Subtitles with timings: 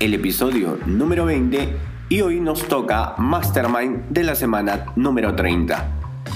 [0.00, 1.76] El episodio número 20
[2.08, 5.88] y hoy nos toca Mastermind de la semana número 30.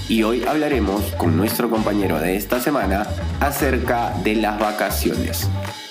[0.09, 3.05] Y hoy hablaremos con nuestro compañero de esta semana
[3.39, 5.49] acerca de las vacaciones.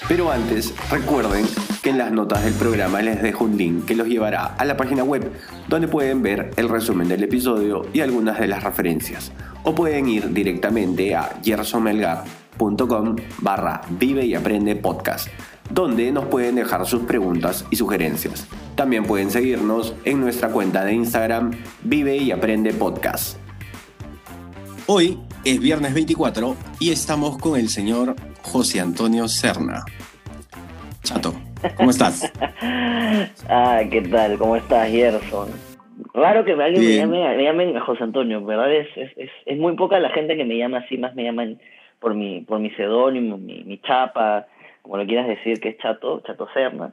[0.09, 1.47] Pero antes, recuerden
[1.83, 4.77] que en las notas del programa les dejo un link que los llevará a la
[4.77, 5.31] página web
[5.69, 9.33] donde pueden ver el resumen del episodio y algunas de las referencias.
[9.63, 15.29] O pueden ir directamente a gersonmelgar.com barra vive y aprende podcast
[15.71, 18.49] donde nos pueden dejar sus preguntas y sugerencias.
[18.75, 23.39] También pueden seguirnos en nuestra cuenta de Instagram Vive y Aprende Podcast.
[24.87, 29.85] Hoy es viernes 24 y estamos con el señor José Antonio Serna.
[31.03, 31.33] Chato,
[31.77, 32.33] ¿cómo estás?
[33.49, 34.39] ah, ¿qué tal?
[34.39, 35.51] ¿Cómo estás, Gerson?
[36.13, 38.73] Raro que alguien me, llame, me llamen José Antonio, ¿verdad?
[38.75, 41.61] Es, es, es, muy poca la gente que me llama así, más me llaman
[42.01, 44.47] por mi, por mi seudónimo, mi, mi chapa,
[44.83, 46.93] como lo quieras decir, que es Chato, Chato Serna,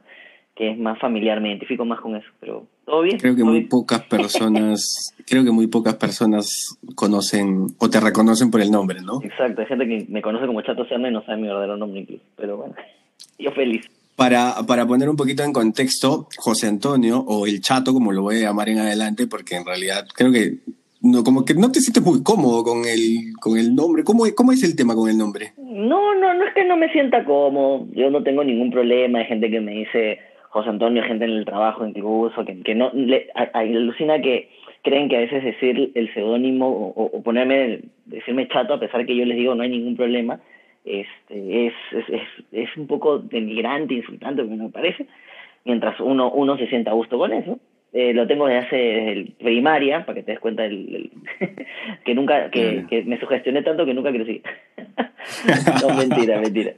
[0.54, 3.18] que es más familiar, me identifico más con eso, pero todo bien.
[3.18, 8.60] Creo que muy pocas personas, creo que muy pocas personas conocen o te reconocen por
[8.60, 9.22] el nombre, ¿no?
[9.22, 12.00] Exacto, hay gente que me conoce como Chato Serna y no sabe mi verdadero nombre
[12.00, 12.74] incluso, pero bueno,
[13.38, 13.86] yo feliz.
[14.16, 18.38] Para, para poner un poquito en contexto, José Antonio, o el Chato, como lo voy
[18.38, 20.58] a llamar en adelante, porque en realidad creo que
[21.00, 24.04] no, como que no te sientes muy cómodo con el, con el nombre.
[24.04, 25.52] ¿Cómo, ¿Cómo es el tema con el nombre?
[25.56, 27.86] No, no, no es que no me sienta cómodo.
[27.92, 29.20] Yo no tengo ningún problema.
[29.20, 30.18] Hay gente que me dice
[30.50, 34.48] José Antonio, gente en el trabajo incluso, que, que no le alucina que
[34.82, 39.24] creen que a veces decir el seudónimo o, ponerme, decirme chato, a pesar que yo
[39.24, 40.40] les digo no hay ningún problema,
[40.84, 42.20] este, es, es,
[42.52, 45.06] es, un poco denigrante, insultante, me parece,
[45.64, 47.58] mientras uno, uno se sienta a gusto con eso.
[47.92, 51.10] Eh, lo tengo desde hace el primaria, para que te des cuenta el,
[52.04, 54.42] que nunca, que, que, me sugestioné tanto que nunca crecí.
[55.82, 56.74] no, mentira, mentira.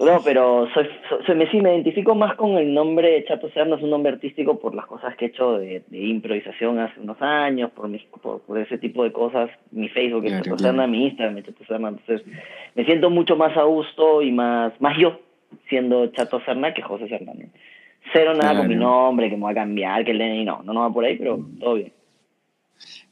[0.00, 0.88] No, pero soy,
[1.26, 4.58] soy, me, sí, me identifico más con el nombre Chato Serna, es un nombre artístico
[4.58, 8.78] por las cosas que he hecho de, improvisación hace unos años, por, mis, por, ese
[8.78, 9.50] tipo de cosas.
[9.70, 11.88] Mi Facebook es Chato Serna, mi Instagram es Chato Serna.
[11.88, 12.26] Entonces,
[12.74, 15.20] me siento mucho más a gusto y más, más yo
[15.68, 17.32] siendo Chato Serna que José Serna.
[18.12, 20.72] Cero nada con mi nombre, que me va a cambiar, que el DNI no, no,
[20.72, 21.92] no va por ahí, pero todo bien.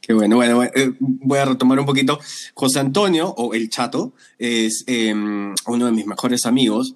[0.01, 2.19] Qué bueno, bueno, eh, voy a retomar un poquito.
[2.55, 6.95] José Antonio, o El Chato, es em, uno de mis mejores amigos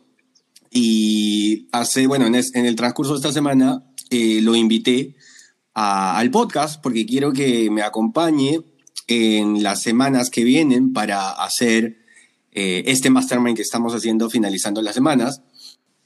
[0.71, 5.15] y hace, bueno, en, el transcurso de esta semana eh, lo invité
[5.73, 8.61] al podcast porque quiero que me acompañe
[9.07, 11.97] en las semanas que vienen para hacer
[12.51, 15.43] eh, este mastermind que estamos haciendo finalizando las semanas.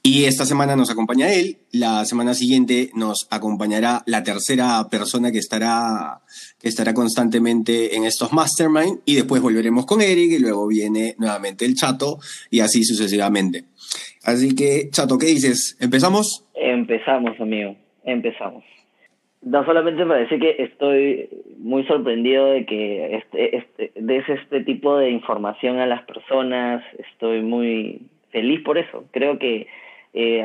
[0.02, 5.36] Y esta semana nos acompaña él, la semana siguiente nos acompañará la tercera persona que
[5.36, 6.20] estará,
[6.58, 11.66] que estará constantemente en estos mastermind y después volveremos con Eric y luego viene nuevamente
[11.66, 12.16] el Chato
[12.50, 13.64] y así sucesivamente.
[14.24, 15.76] Así que, Chato, ¿qué dices?
[15.80, 16.48] ¿Empezamos?
[16.54, 18.64] Empezamos, amigo, empezamos.
[19.42, 21.28] No solamente para decir que estoy
[21.58, 27.42] muy sorprendido de que este, este, des este tipo de información a las personas, estoy
[27.42, 28.00] muy
[28.30, 29.04] feliz por eso.
[29.12, 29.66] Creo que
[30.12, 30.44] eh,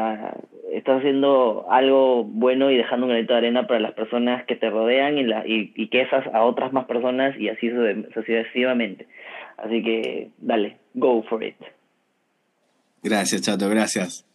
[0.71, 4.69] estás haciendo algo bueno y dejando un granito de arena para las personas que te
[4.69, 7.69] rodean y, la, y, y que esas a otras más personas y así
[8.13, 9.07] sucesivamente.
[9.57, 11.55] Así que dale, go for it.
[13.01, 14.25] Gracias, Chato, gracias.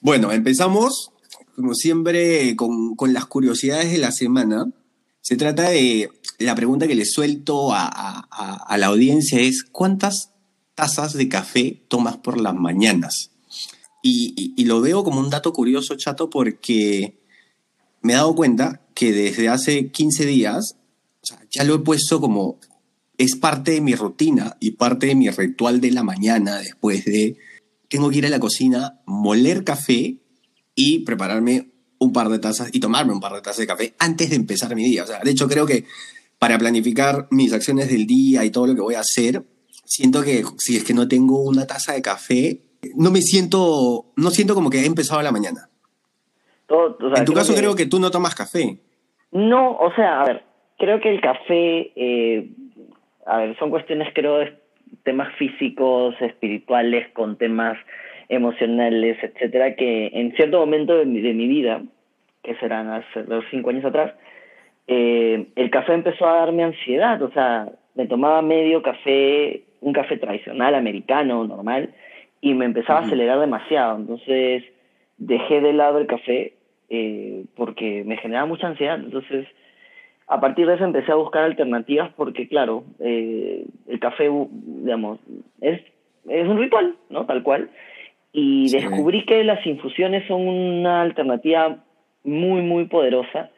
[0.00, 1.12] Bueno, empezamos,
[1.56, 4.66] como siempre, con, con las curiosidades de la semana.
[5.20, 6.08] Se trata de
[6.38, 10.34] la pregunta que le suelto a, a, a la audiencia es, ¿cuántas
[10.74, 13.31] tazas de café tomas por las mañanas?
[14.02, 17.18] Y, lo veo como un dato curioso, chato, porque
[18.00, 20.76] me he dado cuenta que desde hace 15 días
[21.50, 22.58] ya lo he puesto como
[23.16, 27.36] es parte de mi rutina y parte de mi ritual de la mañana después de
[27.88, 30.16] tengo que ir a la cocina, moler café
[30.74, 34.30] y prepararme un par de tazas y tomarme un par de tazas de café antes
[34.30, 35.04] de empezar mi día.
[35.04, 35.84] O sea, de hecho creo que
[36.38, 39.46] para planificar mis acciones del día y todo lo que voy a hacer,
[39.84, 42.62] siento que si es que no tengo una taza de café,
[42.96, 45.68] no me siento, no siento como que he empezado la mañana.
[47.16, 48.78] en tu caso creo que tú no tomas café.
[49.30, 50.42] No, o sea, a ver,
[50.78, 52.48] creo que el café, eh,
[53.26, 54.58] a ver, son cuestiones, creo, de
[55.04, 57.78] temas físicos, espirituales, con temas
[58.28, 61.82] emocionales, etcétera, que en cierto momento de mi, de mi vida,
[62.42, 64.12] que serán hace los cinco años atrás,
[64.86, 70.16] eh, el café empezó a darme ansiedad, o sea, me tomaba medio café, un café
[70.16, 71.94] tradicional, americano, normal,
[72.42, 74.64] y me empezaba a acelerar demasiado, entonces
[75.16, 76.52] dejé de lado el café
[76.90, 79.46] eh, porque me generaba mucha ansiedad, entonces
[80.26, 85.18] a partir de eso empecé a buscar alternativas porque, claro, eh, el café, digamos,
[85.60, 85.80] es,
[86.28, 87.26] es un ritual, ¿no?
[87.26, 87.70] Tal cual.
[88.32, 91.84] Y descubrí que las infusiones son una alternativa
[92.24, 93.50] muy, muy poderosa,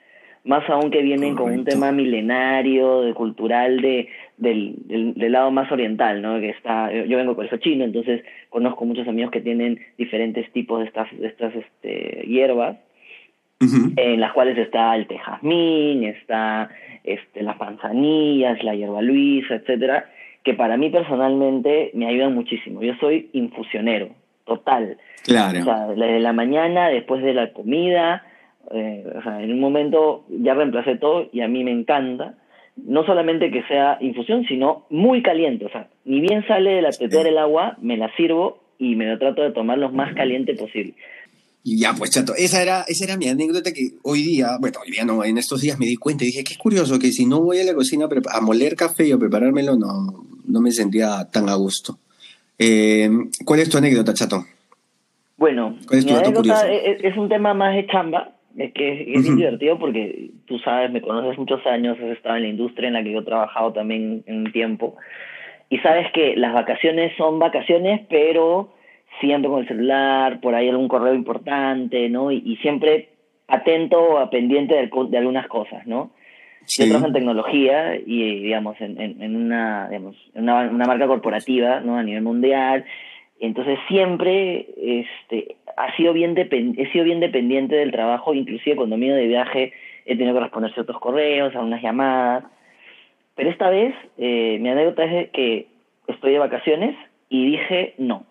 [0.44, 5.72] más aún que vienen con un tema milenario, de cultural, de, del, del, lado más
[5.72, 6.38] oriental, ¿no?
[6.38, 10.80] Que está, yo vengo por eso chino, entonces conozco muchos amigos que tienen diferentes tipos
[10.80, 12.76] de estas, de estas este, hierbas,
[13.96, 16.68] en las cuales está el té jazmín, está
[17.02, 20.10] este, las manzanillas, la hierba luisa, etcétera,
[20.42, 22.82] que para mí personalmente me ayudan muchísimo.
[22.82, 24.10] Yo soy infusionero,
[24.44, 24.98] total.
[25.22, 25.60] Claro.
[25.60, 28.22] O sea, desde la mañana, después de la comida,
[28.72, 32.34] eh, o sea, en un momento ya reemplacé todo y a mí me encanta.
[32.76, 35.66] No solamente que sea infusión, sino muy caliente.
[35.66, 39.06] O sea, ni bien sale de la tetera el agua, me la sirvo y me
[39.06, 40.94] lo trato de tomar lo más caliente posible.
[41.66, 44.90] Y ya, pues chato, esa era, esa era mi anécdota que hoy día, bueno, hoy
[44.90, 47.40] día no, en estos días me di cuenta y dije, qué curioso que si no
[47.40, 51.48] voy a la cocina a moler café y a preparármelo, no, no me sentía tan
[51.48, 51.98] a gusto.
[52.58, 53.08] Eh,
[53.46, 54.44] ¿Cuál es tu anécdota, chato?
[55.38, 60.58] Bueno, mi anécdota es, un tema más de chamba, es que es, divertido porque tú
[60.58, 63.24] sabes, me conoces muchos años, has estado en la industria en la que yo he
[63.24, 64.96] trabajado también en un tiempo,
[65.68, 68.74] y sabes que las vacaciones son vacaciones, pero
[69.20, 72.30] siempre con el celular, por ahí algún correo importante, ¿no?
[72.30, 73.08] Y, siempre
[73.48, 76.10] atento o pendiente de, de, algunas cosas, ¿no?
[76.66, 81.98] Yo trabajo en tecnología y, digamos, en, en, una, digamos, una, una marca corporativa, ¿no?
[81.98, 82.84] A nivel mundial.
[83.38, 89.06] Entonces siempre este, ha sido bien he sido bien dependiente del trabajo, inclusive cuando me
[89.06, 89.72] he ido de viaje
[90.06, 92.44] he tenido que responder ciertos correos, algunas llamadas.
[93.34, 95.66] Pero esta vez eh, mi anécdota es que
[96.06, 96.96] estoy de vacaciones
[97.28, 98.26] y dije, no,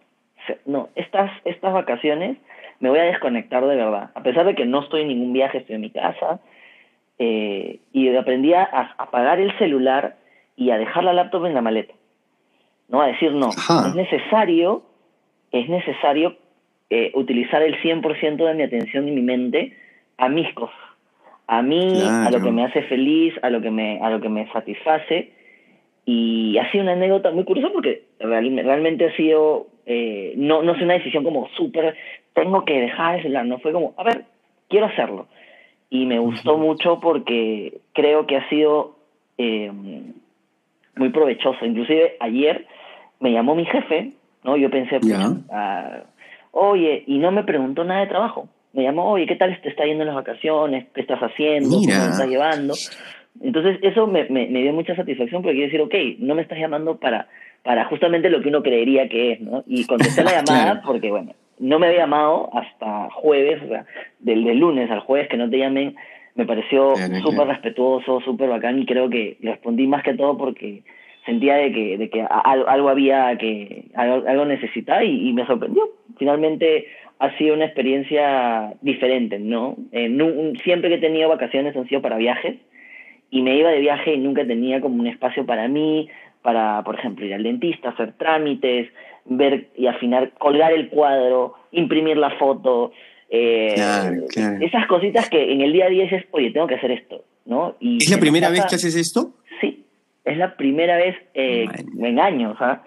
[0.65, 2.37] no, estas, estas vacaciones
[2.79, 4.11] me voy a desconectar de verdad.
[4.13, 6.39] A pesar de que no estoy en ningún viaje, estoy en mi casa.
[7.19, 8.63] Eh, y aprendí a
[8.97, 10.17] apagar el celular
[10.55, 11.93] y a dejar la laptop en la maleta.
[12.89, 13.01] ¿No?
[13.01, 14.83] A decir, no, es necesario,
[15.51, 16.35] es necesario
[16.93, 19.75] eh, utilizar el 100% de mi atención y mi mente
[20.17, 20.75] a mis cosas.
[21.47, 24.29] A mí, a lo que me hace feliz, a lo que me, a lo que
[24.29, 25.31] me satisface.
[26.05, 30.81] Y ha sido una anécdota muy curiosa porque realmente ha sido eh, no, no es
[30.81, 31.95] una decisión como súper,
[32.33, 34.25] tengo que dejar ese no fue como, a ver,
[34.69, 35.27] quiero hacerlo.
[35.89, 38.97] Y me gustó mucho porque creo que ha sido
[39.37, 39.71] eh,
[40.95, 41.65] muy provechoso.
[41.65, 42.65] Inclusive ayer
[43.19, 44.11] me llamó mi jefe,
[44.43, 44.57] ¿no?
[44.57, 45.13] Yo pensé, pues,
[45.51, 46.03] ah,
[46.53, 48.47] oye, y no me preguntó nada de trabajo.
[48.71, 50.87] Me llamó, oye, ¿qué tal te está yendo en las vacaciones?
[50.95, 51.69] ¿Qué estás haciendo?
[51.69, 52.73] ¿Cómo te estás llevando?
[53.41, 56.57] Entonces eso me, me, me dio mucha satisfacción porque quiero decir, ok, no me estás
[56.57, 57.27] llamando para
[57.63, 59.63] para justamente lo que uno creería que es, ¿no?
[59.65, 63.85] Y contesté la llamada porque, bueno, no me había llamado hasta jueves, o sea,
[64.19, 65.95] del, lunes al jueves que no te llamen,
[66.35, 70.83] me pareció súper respetuoso, súper bacán y creo que respondí más que todo porque
[71.25, 75.83] sentía de que, de que algo, había que, algo, necesitaba y, me sorprendió.
[76.17, 76.87] Finalmente
[77.19, 79.77] ha sido una experiencia diferente, ¿no?
[79.91, 82.57] Eh, siempre que he tenido vacaciones han sido para viajes
[83.29, 86.09] y me iba de viaje y nunca tenía como un espacio para mí,
[86.41, 88.89] para, por ejemplo, ir al dentista, hacer trámites,
[89.25, 92.91] ver y afinar, colgar el cuadro, imprimir la foto.
[93.29, 93.73] Eh,
[94.59, 97.75] esas cositas que en el día a día dices, oye, tengo que hacer esto, ¿no?
[97.79, 99.33] Y ¿Es la primera vez que haces esto?
[99.61, 99.85] Sí,
[100.25, 101.67] es la primera vez eh,
[101.99, 102.83] en años, ¿ah?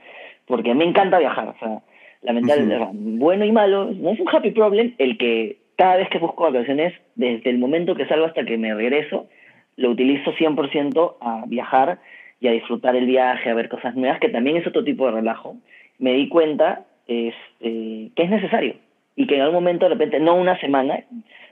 [0.47, 1.83] porque me encanta viajar, o sea,
[2.23, 6.45] lamentablemente, bueno y malo, no es un happy problem el que cada vez que busco
[6.45, 9.29] vacaciones, desde el momento que salgo hasta que me regreso,
[9.77, 11.99] lo utilizo 100% a viajar
[12.41, 15.13] y a disfrutar el viaje, a ver cosas nuevas, que también es otro tipo de
[15.13, 15.57] relajo,
[15.99, 18.77] me di cuenta este, que es necesario
[19.15, 21.05] y que en algún momento de repente, no una semana,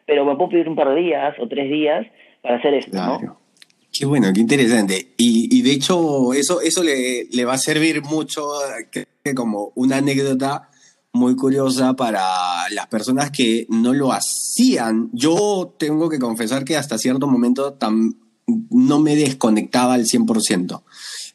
[0.06, 2.06] pero me puedo pedir un par de días o tres días
[2.42, 3.43] para hacer esto, ¿no?
[3.96, 5.14] Qué bueno, qué interesante.
[5.16, 8.48] Y, y de hecho, eso, eso le, le, va a servir mucho
[8.90, 10.68] que, como una anécdota
[11.12, 15.10] muy curiosa para las personas que no lo hacían.
[15.12, 18.16] Yo tengo que confesar que hasta cierto momento tam,
[18.70, 20.82] no me desconectaba al 100%,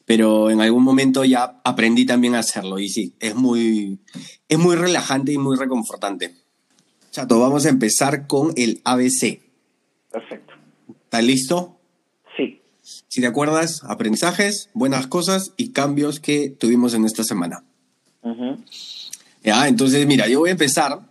[0.03, 3.99] pero en algún momento ya aprendí también a hacerlo y sí, es muy,
[4.49, 6.35] es muy relajante y muy reconfortante.
[7.11, 9.39] Chato, vamos a empezar con el ABC.
[10.11, 10.55] Perfecto.
[11.05, 11.78] ¿Estás listo?
[13.09, 17.63] Si te acuerdas, aprendizajes, buenas cosas y cambios que tuvimos en esta semana.
[19.43, 21.09] Ya, entonces, mira, yo voy a empezar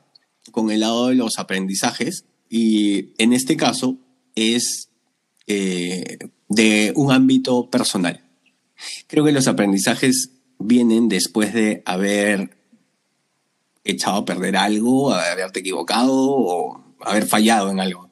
[0.52, 3.96] con el lado de los aprendizajes y en este caso
[4.36, 4.90] es
[5.48, 8.24] eh, de un ámbito personal.
[9.08, 12.56] Creo que los aprendizajes vienen después de haber
[13.82, 18.08] echado a perder algo, haberte equivocado o haber fallado en algo.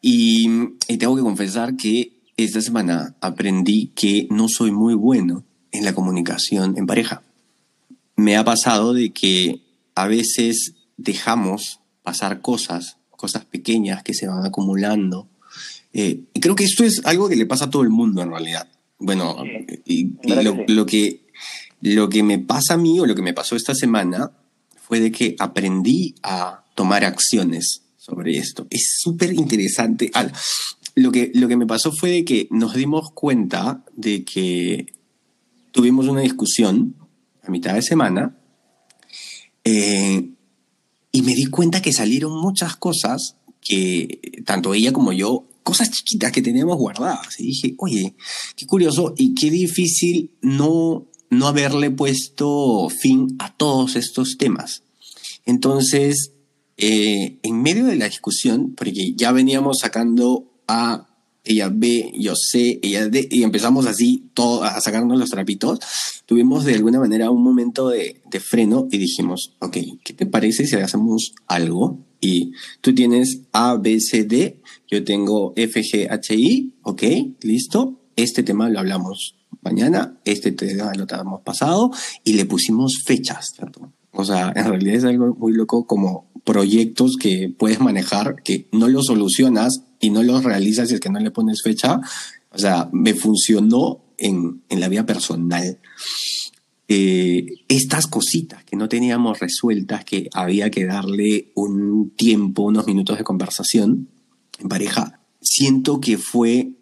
[0.00, 0.48] Y,
[0.88, 5.94] y, tengo que confesar que esta semana aprendí que no soy muy bueno en la
[5.94, 7.22] comunicación en pareja.
[8.16, 9.60] Me ha pasado de que
[9.94, 15.28] a veces dejamos pasar cosas, cosas pequeñas que se van acumulando.
[15.92, 18.30] Eh, y creo que esto es algo que le pasa a todo el mundo en
[18.30, 18.68] realidad.
[18.98, 19.36] Bueno,
[19.84, 20.12] y,
[20.68, 21.26] lo, que,
[21.80, 24.30] lo que me pasa a mí o lo que me pasó esta semana
[24.76, 28.66] fue de que aprendí a tomar acciones sobre esto.
[28.70, 30.10] Es súper interesante.
[30.94, 34.92] Lo que, lo que me pasó fue de que nos dimos cuenta de que
[35.72, 36.94] tuvimos una discusión
[37.42, 38.36] a mitad de semana
[39.64, 40.30] eh,
[41.10, 46.30] y me di cuenta que salieron muchas cosas que tanto ella como yo, cosas chiquitas
[46.30, 47.40] que teníamos guardadas.
[47.40, 48.14] Y dije, oye,
[48.54, 54.82] qué curioso y qué difícil no, no haberle puesto fin a todos estos temas.
[55.46, 56.32] Entonces,
[56.76, 61.08] eh, en medio de la discusión, porque ya veníamos sacando a
[61.44, 65.78] ella B, yo C, ella D, y empezamos así todo, a sacarnos los trapitos,
[66.26, 70.74] tuvimos de alguna manera un momento de, freno y dijimos, ok, ¿qué te parece si
[70.76, 71.98] hacemos algo?
[72.20, 77.02] Y tú tienes A, B, C, D, yo tengo F, G, H, I, ok,
[77.42, 81.90] listo, este tema lo hablamos mañana, este tema lo tenemos pasado,
[82.24, 83.92] y le pusimos fechas, ¿cierto?
[84.12, 88.88] O sea, en realidad es algo muy loco como proyectos que puedes manejar, que no
[88.88, 92.00] los solucionas y no los realizas y es que no le pones fecha.
[92.50, 95.78] O sea, me funcionó en, en la vida personal.
[96.86, 103.16] Eh, estas cositas que no teníamos resueltas, que había que darle un tiempo, unos minutos
[103.16, 104.08] de conversación
[104.58, 106.72] en pareja, siento que fue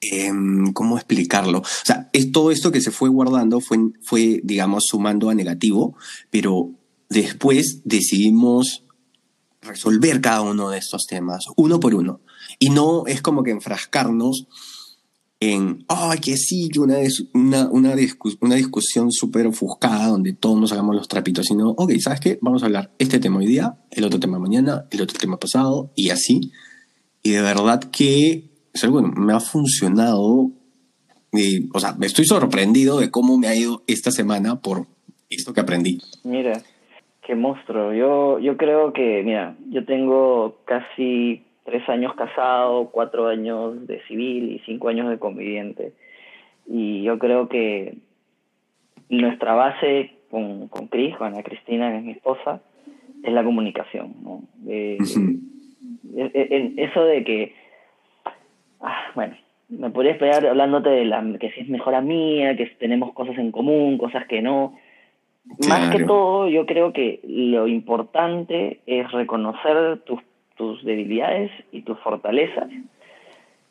[0.00, 1.58] em, ¿cómo explicarlo?
[1.58, 5.96] O sea, es todo esto que se fue guardando fue, fue, digamos, sumando a negativo,
[6.30, 6.70] pero
[7.08, 8.84] después decidimos
[9.62, 12.20] resolver cada uno de estos temas, uno por uno.
[12.58, 14.46] Y no es como que enfrascarnos
[15.40, 16.96] en, ay, que sí, que una,
[17.32, 17.94] una, una,
[18.40, 22.38] una discusión súper ofuscada donde todos nos hagamos los trapitos, sino, ok, ¿sabes qué?
[22.42, 25.92] Vamos a hablar este tema hoy día, el otro tema mañana, el otro tema pasado,
[25.94, 26.52] y así.
[27.22, 28.50] Y de verdad que,
[28.88, 30.50] bueno, me ha funcionado,
[31.32, 34.88] y, o sea, me estoy sorprendido de cómo me ha ido esta semana por
[35.30, 36.00] esto que aprendí.
[36.24, 36.64] Mira,
[37.28, 37.92] qué monstruo.
[37.92, 44.50] Yo, yo creo que, mira, yo tengo casi tres años casado, cuatro años de civil
[44.50, 45.92] y cinco años de conviviente.
[46.66, 47.98] Y yo creo que
[49.10, 52.62] nuestra base con, con Cris, con Ana Cristina, que es mi esposa,
[53.22, 54.14] es la comunicación.
[54.22, 54.42] ¿no?
[56.16, 57.54] eso de que,
[58.80, 59.36] ah, bueno,
[59.68, 63.52] me podría esperar hablándote de la, que si es mejor mía, que tenemos cosas en
[63.52, 64.78] común, cosas que no.
[65.68, 70.20] Más que todo, yo creo que lo importante es reconocer tus
[70.58, 72.68] tus debilidades y tus fortalezas,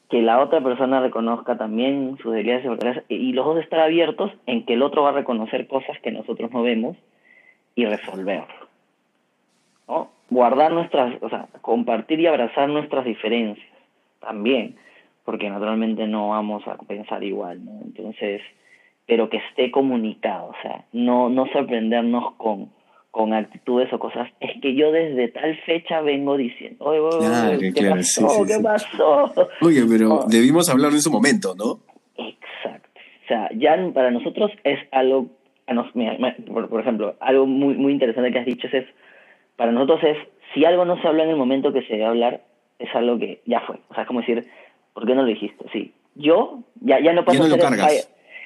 [0.10, 4.32] que la otra persona reconozca también sus debilidades y fortalezas, y los dos estar abiertos
[4.48, 6.98] en que el otro va a reconocer cosas que nosotros no vemos
[7.76, 8.68] y resolverlo.
[9.88, 10.10] ¿no?
[10.30, 13.68] Guardar nuestras, o sea, compartir y abrazar nuestras diferencias
[14.22, 14.78] también,
[15.26, 17.72] porque naturalmente no vamos a pensar igual, ¿no?
[17.84, 18.42] Entonces,
[19.08, 22.70] pero que esté comunicado, o sea, no, no sorprendernos con
[23.18, 28.46] con actitudes o cosas, es que yo desde tal fecha vengo diciendo, oye, ¿qué pasó?
[28.46, 29.34] ¿Qué pasó?
[29.62, 30.26] Oye, pero oh.
[30.28, 31.80] debimos hablar en su momento, ¿no?
[32.16, 32.88] Exacto.
[33.24, 35.30] O sea, ya para nosotros es algo,
[36.70, 38.86] por, ejemplo, algo muy, muy interesante que has dicho es,
[39.56, 40.18] para nosotros es,
[40.54, 42.42] si algo no se habla en el momento que se debe hablar,
[42.78, 43.78] es algo que ya fue.
[43.90, 44.46] O sea, es como decir,
[44.94, 45.66] ¿por qué no lo dijiste?
[45.74, 47.60] Sí, yo ya, ya no paso a ser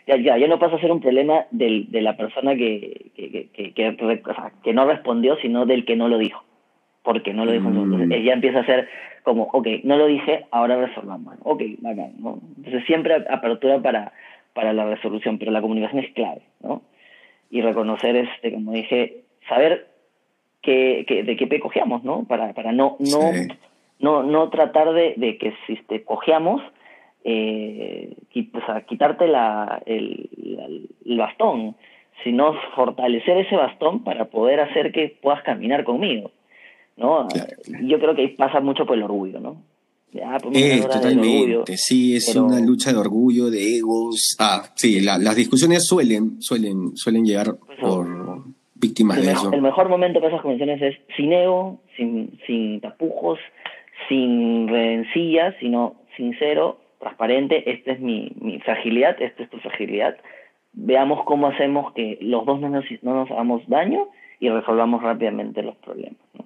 [0.07, 3.49] ya, ya, ya no pasa a ser un problema del, de la persona que, que,
[3.53, 6.43] que, que, no respondió, sino del que no lo dijo.
[7.03, 7.69] Porque no lo dijo.
[7.69, 7.93] Mm.
[7.93, 8.87] Entonces, ya empieza a ser
[9.23, 11.35] como, ok, no lo dije, ahora resolvamos.
[11.43, 12.39] Ok, bacán, ¿no?
[12.57, 14.13] Entonces, siempre apertura para,
[14.53, 16.81] para la resolución, pero la comunicación es clave, ¿no?
[17.49, 19.87] Y reconocer, este, como dije, saber
[20.61, 22.23] que, que, de qué pe cojeamos, ¿no?
[22.25, 23.19] Para, para no, no,
[23.99, 26.61] no, no tratar de, de que si te cojeamos,
[27.23, 30.29] eh, quitarte la, el,
[31.05, 31.75] el, bastón,
[32.23, 36.31] sino fortalecer ese bastón para poder hacer que puedas caminar conmigo.
[36.97, 37.27] ¿no?
[37.83, 39.61] Yo creo que ahí pasa mucho por el orgullo, ¿no?
[40.53, 44.35] eh, totalmente, sí, es una lucha de orgullo, de egos.
[44.39, 48.43] Ah, sí, las discusiones suelen, suelen, suelen llegar por
[48.75, 49.53] víctimas el, de eso.
[49.53, 53.39] el mejor momento para esas convenciones es sin ego, sin, sin tapujos,
[54.09, 57.69] sin rencillas, sino sincero, transparente.
[57.71, 60.15] Esta es mi, mi fragilidad, esta es tu fragilidad.
[60.73, 64.07] Veamos cómo hacemos que los dos no nos, no nos hagamos daño
[64.39, 66.19] y resolvamos rápidamente los problemas.
[66.37, 66.45] ¿no?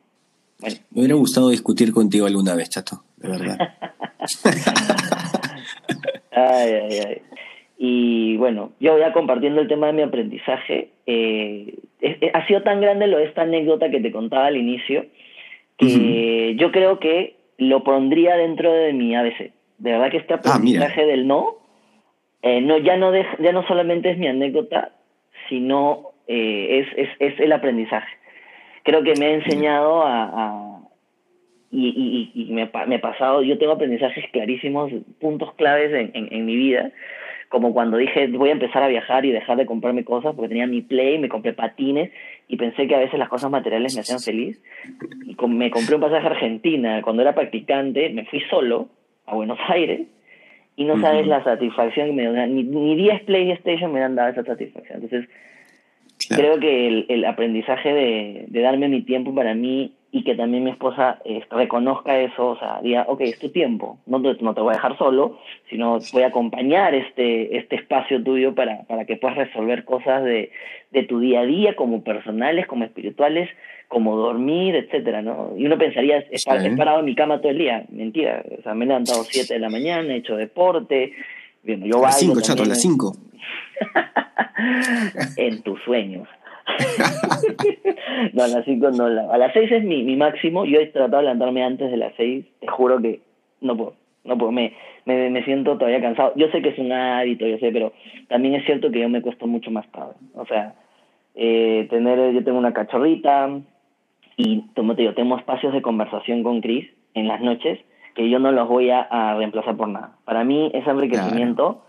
[0.60, 3.58] Bueno, Me hubiera gustado discutir contigo alguna vez, chato, de verdad.
[6.32, 7.22] Ay, ay, ay.
[7.78, 12.62] Y bueno, yo ya compartiendo el tema de mi aprendizaje, eh, es- es- ha sido
[12.64, 15.06] tan grande lo de esta anécdota que te contaba al inicio,
[15.78, 19.52] que yo creo que lo pondría dentro de mi ABC.
[19.78, 21.56] De verdad que este Ah, aprendizaje del no,
[22.42, 24.92] eh, no ya no dej- ya no solamente es mi anécdota,
[25.50, 28.08] sino eh, es, es, es el aprendizaje.
[28.84, 30.80] Creo que me ha enseñado a, a-
[31.72, 36.34] y, y, y me, me ha pasado, yo tengo aprendizajes clarísimos, puntos claves en, en,
[36.34, 36.92] en mi vida,
[37.50, 40.68] como cuando dije voy a empezar a viajar y dejar de comprarme cosas porque tenía
[40.68, 42.12] mi play, me compré patines
[42.48, 44.62] y pensé que a veces las cosas materiales me hacían feliz.
[45.26, 48.88] Y com- me compré un pasaje a Argentina cuando era practicante, me fui solo
[49.26, 50.02] a Buenos Aires
[50.78, 54.30] y no sabes la satisfacción que me da, ni, ni 10 PlayStation me han dado
[54.30, 55.02] esa satisfacción.
[55.02, 55.30] Entonces,
[56.30, 56.42] Claro.
[56.44, 60.64] creo que el, el aprendizaje de, de darme mi tiempo para mí y que también
[60.64, 64.54] mi esposa eh, reconozca eso, o sea, diga, ok, es tu tiempo, no te, no
[64.54, 65.38] te voy a dejar solo,
[65.70, 70.52] sino voy a acompañar este, este espacio tuyo para, para que puedas resolver cosas de,
[70.92, 73.50] de tu día a día, como personales, como espirituales,
[73.88, 75.54] como dormir, etcétera, ¿no?
[75.58, 76.50] Y uno pensaría, Sí.
[76.50, 79.54] he parado en mi cama todo el día, mentira, o sea, me he levantado 7
[79.54, 81.14] de la mañana, he hecho deporte,
[81.64, 83.14] bueno, yo A las bailo 5, chato, a las 5.
[85.38, 86.28] en tus sueños.
[88.34, 89.06] no, a las 5 no.
[89.06, 90.66] a las 6 es mi, mi máximo.
[90.66, 92.46] Yo he tratado de levantarme antes de las 6.
[92.60, 93.22] Te juro que
[93.62, 93.96] no puedo.
[94.24, 94.52] No puedo.
[94.52, 94.74] Me,
[95.06, 96.34] me, me siento todavía cansado.
[96.36, 97.94] Yo sé que es un hábito, yo sé, pero
[98.28, 100.14] también es cierto que yo me cuesto mucho más tarde.
[100.34, 100.74] O sea,
[101.36, 103.50] eh, tener, yo tengo una cachorrita
[104.38, 107.80] y, como te digo, tengo espacios de conversación con Chris en las noches
[108.16, 110.16] que yo no los voy a, a reemplazar por nada.
[110.24, 111.82] Para mí es enriquecimiento.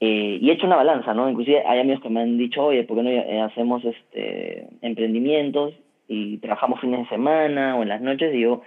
[0.00, 1.28] Eh, y he hecho una balanza, ¿no?
[1.28, 5.74] Inclusive hay amigos que me han dicho, oye, ¿por qué no eh, hacemos este emprendimientos
[6.08, 8.34] y trabajamos fines de semana o en las noches?
[8.34, 8.62] Y yo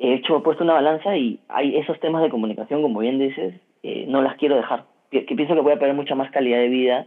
[0.00, 3.54] he hecho, he puesto una balanza y hay esos temas de comunicación, como bien dices,
[3.84, 4.84] eh, no las quiero dejar.
[5.12, 7.06] Que pienso que voy a perder mucha más calidad de vida,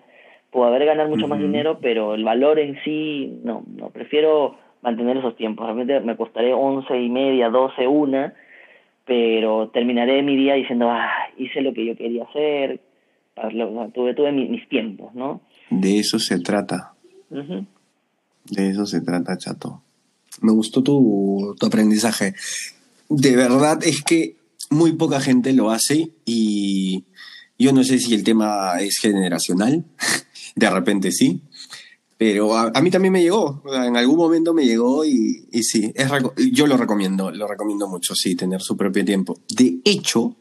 [0.52, 5.18] puedo haber ganar mucho más dinero, pero el valor en sí, no, no, prefiero mantener
[5.18, 5.66] esos tiempos.
[5.66, 8.34] Realmente me costaré once y media, doce, una,
[9.06, 12.80] pero terminaré mi día diciendo, ah, hice lo que yo quería hacer,
[13.94, 15.42] tuve, tuve mi- mis tiempos, ¿no?
[15.70, 16.94] De eso se trata.
[17.30, 17.66] Ujú.
[18.46, 19.82] De eso se trata, chato.
[20.42, 22.34] Me gustó tu, tu aprendizaje.
[23.10, 24.36] De verdad es que
[24.70, 27.04] muy poca gente lo hace y
[27.60, 29.84] yo no sé si el tema es generacional,
[30.56, 31.42] de repente sí,
[32.26, 36.10] pero a, a mí también me llegó, en algún momento me llegó y, sí, es,
[36.54, 39.42] yo lo recomiendo, lo recomiendo mucho, sí, tener su propio tiempo.
[39.54, 40.38] De hecho,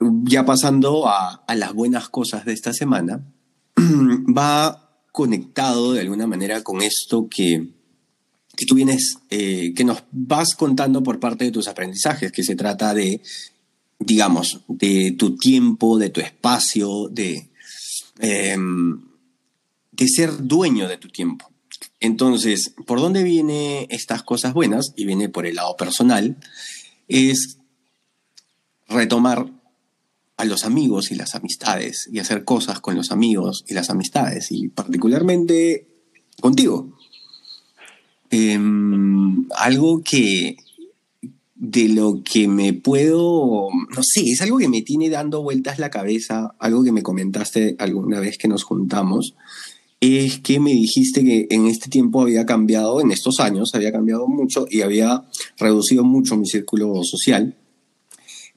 [0.00, 3.22] ya pasando a, a las buenas cosas de esta semana,
[3.76, 7.68] va conectado de alguna manera con esto que,
[8.56, 12.56] que tú vienes, eh, que nos vas contando por parte de tus aprendizajes, que se
[12.56, 13.20] trata de,
[13.98, 17.50] digamos, de tu tiempo, de tu espacio, de,
[18.20, 19.02] em,
[19.96, 21.50] de ser dueño de tu tiempo.
[22.00, 24.92] Entonces, ¿por dónde vienen estas cosas buenas?
[24.96, 26.36] Y viene por el lado personal,
[27.08, 27.58] es
[28.88, 29.50] retomar
[30.36, 34.50] a los amigos y las amistades y hacer cosas con los amigos y las amistades
[34.50, 35.86] y particularmente
[36.40, 36.96] contigo.
[38.30, 40.56] Em, algo que
[41.54, 45.88] de lo que me puedo, no sé, es algo que me tiene dando vueltas la
[45.88, 49.34] cabeza, algo que me comentaste alguna vez que nos juntamos,
[50.04, 54.26] es que me dijiste que en este tiempo había cambiado, en estos años había cambiado
[54.26, 55.24] mucho y había
[55.58, 57.56] reducido mucho mi círculo social.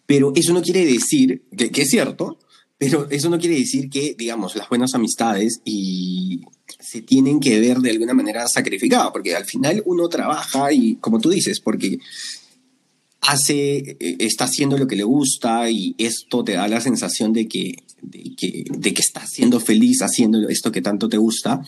[0.05, 2.37] Pero eso no quiere decir, que, que es cierto,
[2.77, 6.41] pero eso no quiere decir que, digamos, las buenas amistades y
[6.79, 11.19] se tienen que ver de alguna manera sacrificadas, porque al final uno trabaja y, como
[11.19, 11.99] tú dices, porque
[13.27, 17.47] hace, eh, está haciendo lo que le gusta y esto te da la sensación de
[17.47, 21.61] que, de que, de que estás siendo feliz haciendo esto que tanto te gusta,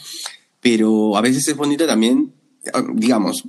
[0.61, 2.33] pero a veces es bonito también,
[2.73, 3.43] ah, digamos,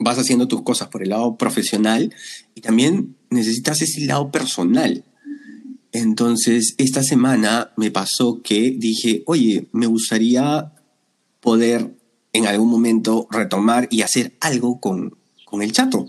[0.00, 2.12] vas haciendo tus cosas por el lado profesional
[2.56, 5.04] y también necesitas ese lado personal.
[5.92, 10.72] Entonces, esta semana me pasó que dije, oye, me gustaría
[11.40, 11.94] poder
[12.32, 16.06] en algún momento retomar y hacer algo con, con el chato.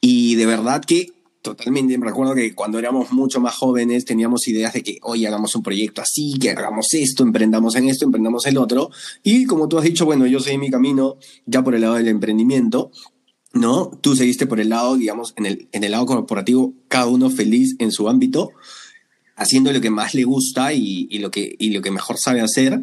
[0.00, 4.72] Y de verdad que Totalmente, me recuerdo que cuando éramos mucho más jóvenes teníamos ideas
[4.72, 8.58] de que, hoy hagamos un proyecto así, que hagamos esto, emprendamos en esto, emprendamos el
[8.58, 8.90] otro.
[9.22, 12.08] Y como tú has dicho, bueno, yo seguí mi camino ya por el lado del
[12.08, 12.90] emprendimiento,
[13.52, 13.86] ¿no?
[14.00, 17.76] Tú seguiste por el lado, digamos, en el, en el lado corporativo, cada uno feliz
[17.78, 18.50] en su ámbito,
[19.36, 22.40] haciendo lo que más le gusta y, y lo, que, y lo que mejor sabe
[22.40, 22.82] hacer.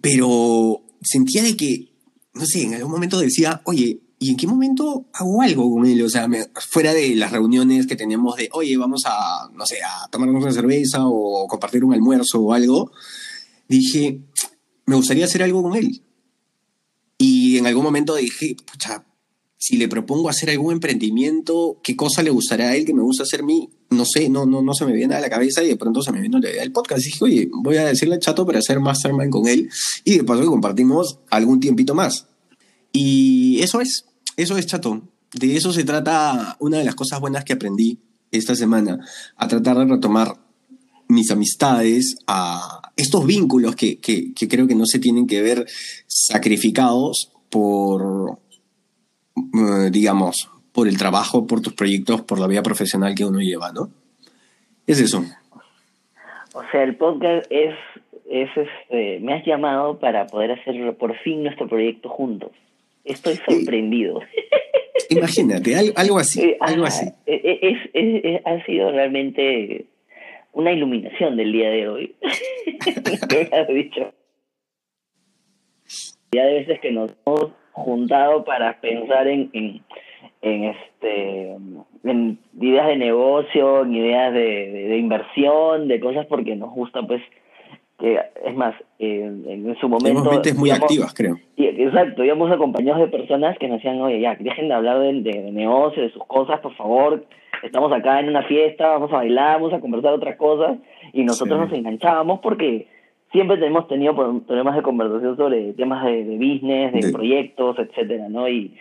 [0.00, 1.92] Pero sentía de que,
[2.34, 6.02] no sé, en algún momento decía, oye, ¿y en qué momento hago algo con él?
[6.02, 6.28] O sea,
[6.68, 10.52] fuera de las reuniones que teníamos de, oye, vamos a, no sé, a tomarnos una
[10.52, 12.92] cerveza o compartir un almuerzo o algo,
[13.68, 14.20] dije,
[14.86, 16.02] me gustaría hacer algo con él.
[17.18, 19.04] Y en algún momento dije, pucha,
[19.56, 23.22] si le propongo hacer algún emprendimiento, ¿qué cosa le gustaría a él que me gusta
[23.22, 23.70] hacer a mí?
[23.90, 26.12] No sé, no, no, no se me viene a la cabeza y de pronto se
[26.12, 27.00] me vino la idea del podcast.
[27.00, 29.70] Y dije, oye, voy a decirle al chato para hacer mastermind con él
[30.04, 32.26] y de paso que compartimos algún tiempito más.
[32.96, 35.02] Y eso es, eso es chato.
[35.32, 37.98] De eso se trata una de las cosas buenas que aprendí
[38.30, 39.00] esta semana,
[39.36, 40.28] a tratar de retomar
[41.08, 45.66] mis amistades, a estos vínculos que, que, creo que no se tienen que ver
[46.06, 48.38] sacrificados por,
[49.36, 53.72] eh, digamos, por el trabajo, por tus proyectos, por la vida profesional que uno lleva,
[53.72, 53.90] ¿no?
[54.86, 55.24] Es eso.
[56.54, 57.74] O sea, el podcast es,
[58.30, 62.52] es este, me has llamado para poder hacer por fin nuestro proyecto juntos.
[63.04, 64.20] Estoy sorprendido.
[65.10, 67.06] Imagínate, algo así, algo así.
[67.26, 69.86] Es, ha sido realmente
[70.52, 72.14] una iluminación del día de hoy.
[73.68, 74.12] Dicho.
[76.32, 79.82] Ya de veces que nos hemos juntado para pensar en, en,
[80.42, 81.56] en este
[82.04, 87.22] en ideas de negocio, en ideas de, de inversión, de cosas porque nos gusta pues
[87.98, 90.30] que es más, en su momento...
[90.30, 91.36] mentes muy activas, creo.
[91.56, 95.12] Y, exacto, íbamos acompañados de personas que nos decían, oye, ya, dejen de hablar de,
[95.22, 97.24] de, negocio, de sus cosas, por favor,
[97.62, 100.78] estamos acá en una fiesta, vamos a bailar, vamos a conversar otras cosas,
[101.12, 102.88] y nosotros nos enganchábamos porque
[103.30, 108.48] siempre hemos tenido problemas de conversación sobre temas de, business, de, proyectos, etcétera, ¿no?
[108.48, 108.74] Y,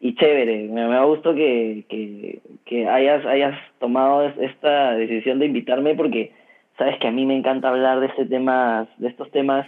[0.00, 5.94] y chévere, me, me gustado que, que, que hayas, hayas tomado esta decisión de invitarme
[5.94, 6.32] porque
[6.78, 9.66] sabes que a mí me encanta hablar de este tema, de estos temas,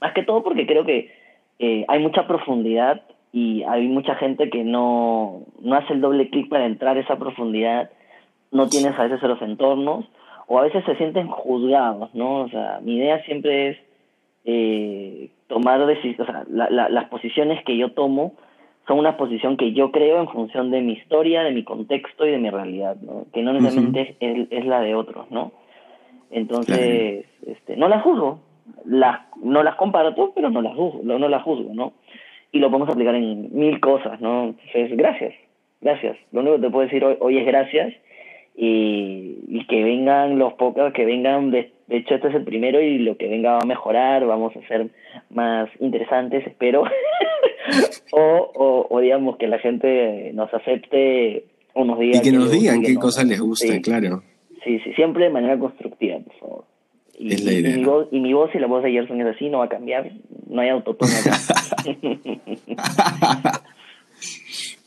[0.00, 1.10] más que todo porque creo que
[1.58, 6.48] eh, hay mucha profundidad y hay mucha gente que no, no hace el doble clic
[6.48, 7.90] para entrar a esa profundidad,
[8.50, 10.06] no tienes a veces los entornos,
[10.46, 12.40] o a veces se sienten juzgados, ¿no?
[12.42, 13.78] O sea, mi idea siempre es
[14.44, 18.32] eh, tomar decisiones, o sea, las posiciones que yo tomo
[18.86, 22.30] son una posición que yo creo en función de mi historia, de mi contexto y
[22.30, 23.26] de mi realidad, ¿no?
[23.34, 25.52] Que no necesariamente es, es la de otros, ¿no?
[26.30, 28.40] Entonces, este, no las juzgo,
[28.84, 31.92] las, no las comparto, pero no las juzgo, no, las juzgo, ¿no?
[32.52, 34.44] Y lo podemos aplicar en mil cosas, ¿no?
[34.44, 35.34] Entonces, gracias,
[35.80, 36.16] gracias.
[36.32, 37.94] Lo único que te puedo decir hoy, hoy es gracias
[38.56, 42.98] y, y que vengan los pocos, que vengan, de, hecho este es el primero y
[42.98, 44.88] lo que venga va a mejorar, vamos a ser
[45.30, 46.84] más interesantes, espero.
[48.12, 52.18] o, o, o, digamos que la gente nos acepte o nos diga...
[52.18, 54.22] Y que, nos digan qué cosas les gusta, claro.
[54.64, 56.64] Sí, sí, siempre de manera constructiva, por favor.
[57.18, 57.74] Y, es la idea.
[57.74, 59.64] Y mi, voz, y mi voz y la voz de Gerson es así, no va
[59.64, 60.10] a cambiar.
[60.48, 61.10] No hay autotune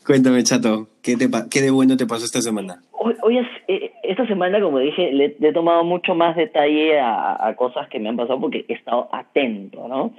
[0.06, 2.82] Cuéntame, chato, ¿qué, te, ¿qué de bueno te pasó esta semana?
[2.90, 7.46] Hoy, hoy es, eh, esta semana, como dije, le, he tomado mucho más detalle a,
[7.46, 10.12] a, cosas que me han pasado porque he estado atento, ¿no?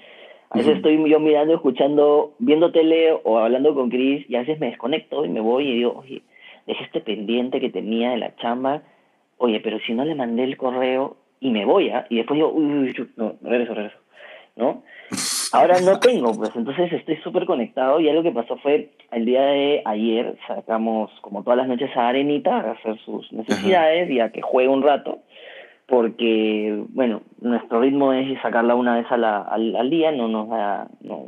[0.53, 4.59] A veces estoy yo mirando, escuchando, viendo tele o hablando con Chris y a veces
[4.59, 6.21] me desconecto y me voy y digo, oye,
[6.67, 8.83] dejé este pendiente que tenía de la chamba
[9.37, 12.05] oye, pero si no le mandé el correo y me voy, ¿ah?
[12.09, 13.97] Y después digo, uy, uy, no, regreso, regreso,
[14.55, 14.83] ¿no?
[15.53, 19.43] Ahora no tengo, pues entonces estoy súper conectado y algo que pasó fue el día
[19.43, 24.31] de ayer sacamos como todas las noches a Arenita a hacer sus necesidades y a
[24.31, 25.19] que juegue un rato
[25.85, 30.49] porque, bueno, nuestro ritmo es sacarla una vez a la, al, al, día, no nos
[30.49, 31.25] da, no,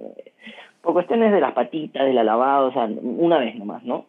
[0.82, 4.06] por cuestiones de las patitas, de la o sea, una vez nomás, ¿no?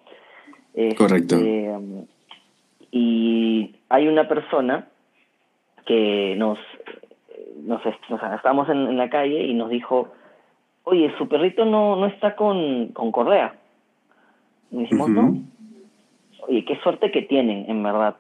[0.97, 1.37] Correcto.
[1.37, 1.75] Este,
[2.97, 4.89] y hay una persona
[5.85, 6.59] que nos,
[7.63, 10.15] nos, estábamos en, la calle y nos dijo,
[10.85, 13.55] oye, su perrito no, no está con, con correa.
[14.71, 15.35] Y dijimos, no.
[16.49, 18.17] Oye, qué suerte que tienen, en verdad.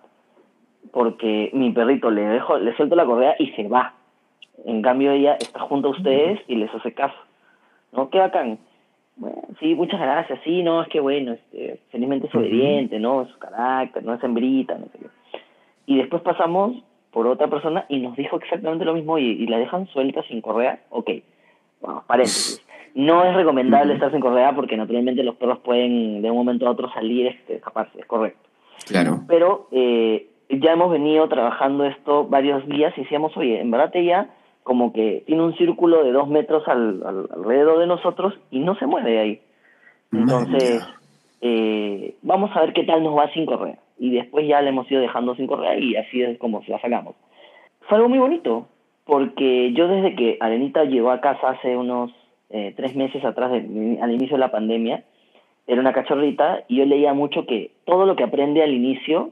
[0.92, 3.94] Porque mi perrito le dejo, le suelto la correa y se va.
[4.66, 7.16] En cambio ella está junto a ustedes y les hace caso.
[7.92, 8.10] ¿No?
[8.10, 8.58] Qué bacán.
[9.16, 10.38] Bueno, sí, muchas gracias.
[10.44, 13.26] Sí, no, es que bueno, este, felizmente es obediente, ¿no?
[13.26, 15.06] Su carácter, no es hembrita, no sé qué.
[15.86, 19.86] Y después pasamos por otra persona y nos dijo exactamente lo mismo y, la dejan
[19.88, 20.80] suelta sin correa.
[20.90, 21.10] Ok,
[21.80, 22.62] vamos, paréntesis.
[22.94, 26.70] No es recomendable estar sin correa porque naturalmente los perros pueden de un momento a
[26.70, 28.46] otro salir, este, escaparse, es correcto.
[28.86, 29.22] Claro.
[29.28, 34.28] Pero eh, ya hemos venido trabajando esto varios días y decíamos, oye, en verdad ella
[34.66, 38.86] como que tiene un círculo de dos metros al, alrededor de nosotros y no se
[38.86, 39.40] mueve ahí.
[40.10, 40.84] Entonces,
[41.40, 43.78] eh, vamos a ver qué tal nos va sin correa.
[43.96, 47.14] Y después ya le hemos ido dejando sin correa y así es como la sacamos.
[47.82, 48.66] Fue algo muy bonito,
[49.04, 52.10] porque yo desde que Arenita llegó a casa hace unos
[52.50, 55.04] eh, tres meses atrás, al inicio de la pandemia,
[55.68, 59.30] era una cachorrita y yo leía mucho que todo lo que aprende al inicio,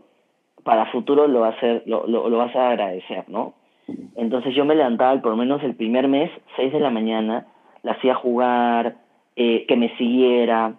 [0.63, 3.55] para futuro lo va a hacer, lo, lo, lo vas a agradecer, ¿no?
[4.17, 7.47] Entonces yo me levantaba por lo menos el primer mes, 6 de la mañana,
[7.83, 8.97] la hacía jugar,
[9.37, 10.75] eh, que me siguiera,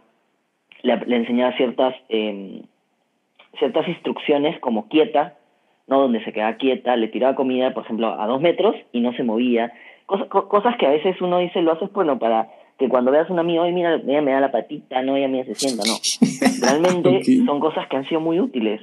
[0.81, 2.63] le, le enseñaba ciertas, eh,
[3.59, 5.35] ciertas instrucciones como quieta,
[5.87, 5.99] ¿no?
[5.99, 9.23] Donde se quedaba quieta, le tiraba comida, por ejemplo, a dos metros y no se
[9.23, 9.71] movía.
[10.05, 13.33] Cosas, cosas que a veces uno dice, lo haces, bueno, para que cuando veas a
[13.33, 15.95] un amigo, mira, ella me da la patita, no, ella me se sienta, no.
[16.61, 18.81] Realmente son cosas que han sido muy útiles,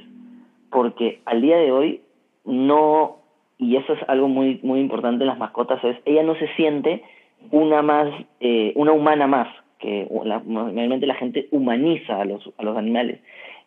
[0.69, 2.01] porque al día de hoy
[2.45, 3.22] no
[3.57, 7.03] y eso es algo muy, muy importante en las mascotas, es ella no se siente
[7.51, 9.47] una más, eh, una humana más,
[9.79, 13.19] que normalmente la gente humaniza a los, a los animales.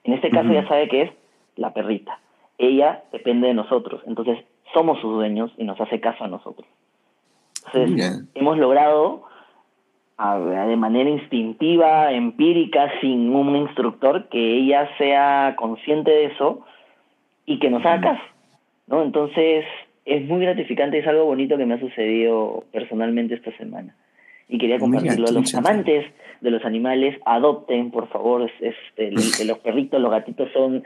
[0.04, 1.10] En este caso ya sabe que es
[1.56, 2.18] la perrita.
[2.58, 4.38] Ella depende de nosotros, entonces
[4.72, 6.66] somos sus dueños y nos hace caso a nosotros.
[7.74, 9.24] Entonces, hemos logrado
[10.18, 16.64] de manera instintiva, empírica, sin un instructor, que ella sea consciente de eso
[17.44, 18.35] y que nos haga caso.
[18.86, 19.02] ¿No?
[19.02, 19.64] Entonces,
[20.04, 23.94] es muy gratificante, es algo bonito que me ha sucedido personalmente esta semana.
[24.48, 25.26] Y quería compartirlo.
[25.26, 26.06] a los amantes
[26.40, 28.48] de los animales, adopten, por favor.
[28.60, 29.10] Este,
[29.44, 30.84] los perritos, los gatitos son,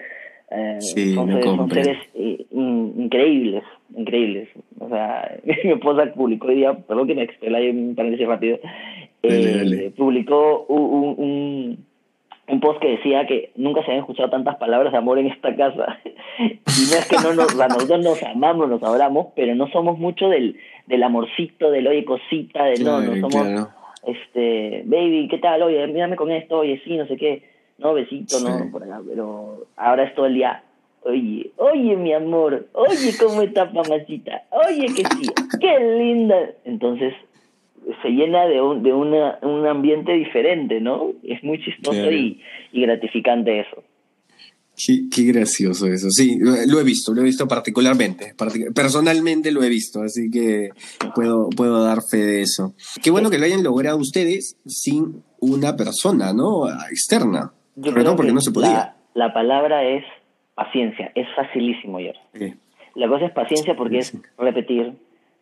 [0.51, 0.79] eh,
[1.15, 3.63] son, seres, eh, increíbles,
[3.95, 4.49] increíbles.
[4.79, 8.59] O sea, mi esposa publicó hoy día, perdón que me explaye un paréntesis rápido,
[9.23, 11.90] eh, publicó un, un un
[12.61, 15.99] post que decía que nunca se habían escuchado tantas palabras de amor en esta casa.
[16.39, 20.29] y no es que no nos, nosotros nos amamos, nos adoramos, pero no somos mucho
[20.29, 23.69] del, del amorcito, del oye cosita, del no, no somos,
[24.07, 25.63] este, baby, ¿qué tal?
[25.63, 27.43] Oye, mírame con esto, oye, sí, no sé qué.
[27.79, 30.63] No, besito, no, por acá, pero ahora es todo el día,
[31.03, 34.43] oye, oye, mi amor, oye, ¿cómo está mamacita?
[34.51, 36.51] Oye, que sí, qué linda.
[36.65, 37.15] Entonces,
[38.03, 41.13] se llena de un, de una, un ambiente diferente, ¿no?
[41.23, 42.41] Es muy chistoso y,
[42.73, 43.83] gratificante eso.
[45.15, 48.35] Qué, gracioso eso, sí, lo, he visto, lo he visto particularmente,
[48.75, 50.71] personalmente lo he visto, así que
[51.15, 52.73] puedo, puedo dar fe de eso.
[53.03, 56.67] Qué bueno que lo hayan logrado ustedes sin una persona, ¿no?
[56.91, 57.53] Externa.
[57.77, 58.95] Yo creo porque no se podía.
[59.13, 60.03] La, palabra es
[60.55, 62.13] paciencia, es facilísimo, yo.
[62.95, 64.95] La cosa es paciencia porque es repetir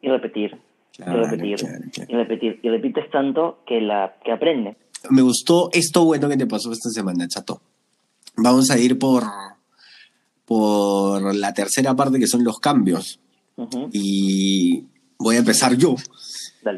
[0.02, 0.58] y repetir
[0.96, 1.56] y repetir,
[2.08, 4.76] y repetir, y repites tanto que, la, que aprende.
[5.10, 7.60] Me gustó esto bueno que te pasó esta semana, chato.
[8.36, 9.24] Vamos a ir por,
[10.44, 13.20] por la tercera parte que son los cambios.
[13.92, 14.84] Y
[15.18, 15.96] voy a empezar yo.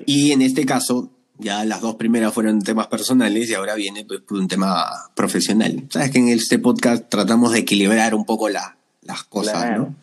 [0.06, 4.20] Y en este caso, ya las dos primeras fueron temas personales y ahora viene pues,
[4.30, 5.84] un tema profesional.
[5.90, 9.94] Sabes que en este podcast tratamos de equilibrar un poco la, las cosas, ¿no?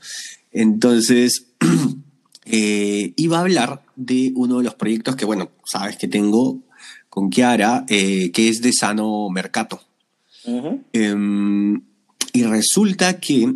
[0.52, 1.48] Entonces,
[2.50, 6.62] eh, iba a hablar de uno de los proyectos que, bueno, sabes que tengo
[7.10, 9.82] con Kiara, eh, que es de Sano Mercato.
[10.94, 11.82] Em,
[12.32, 13.54] y resulta que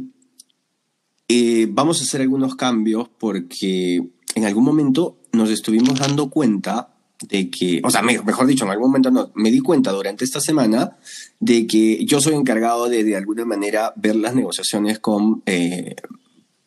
[1.30, 4.04] eh, vamos a hacer algunos cambios porque
[4.36, 6.94] en algún momento nos estuvimos dando cuenta
[7.30, 10.42] de que, o sea, mejor dicho, en algún momento no, me di cuenta durante esta
[10.42, 10.98] semana
[11.40, 15.44] de que yo soy encargado de de alguna manera ver las negociaciones con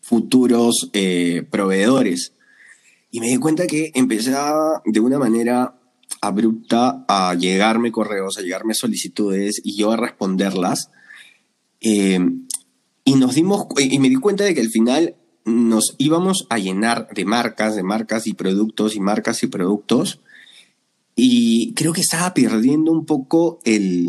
[0.04, 0.90] futuros
[1.50, 2.34] proveedores.
[3.10, 5.78] Y me di cuenta que empezaba de una manera
[6.20, 10.90] abrupta a llegarme correos, a llegarme solicitudes y yo a responderlas.
[11.80, 12.18] Eh,
[13.04, 17.08] y nos dimos, y me di cuenta de que al final nos íbamos a llenar
[17.14, 20.20] de marcas, de marcas y productos y marcas y productos.
[21.14, 24.08] Y creo que estaba perdiendo un poco el,